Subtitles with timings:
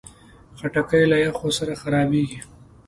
[0.57, 2.39] خټکی له یخو سره خرابېږي.